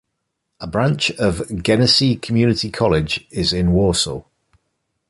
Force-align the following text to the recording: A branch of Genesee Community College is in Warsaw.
A 0.59 0.65
branch 0.65 1.11
of 1.19 1.43
Genesee 1.61 2.15
Community 2.15 2.71
College 2.71 3.27
is 3.29 3.53
in 3.53 3.71
Warsaw. 3.71 4.23